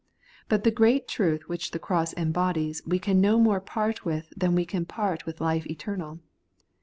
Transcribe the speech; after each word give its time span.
But 0.49 0.63
the 0.63 0.71
great 0.71 1.07
truth 1.07 1.47
which 1.47 1.69
the 1.69 1.77
cross 1.77 2.11
embodies 2.17 2.81
we 2.87 2.97
can 2.97 3.21
no 3.21 3.37
more 3.37 3.61
part 3.61 4.03
with 4.03 4.33
than 4.35 4.55
we 4.55 4.65
can 4.65 4.83
part 4.83 5.27
with 5.27 5.39
life 5.39 5.67
eternal. 5.67 6.17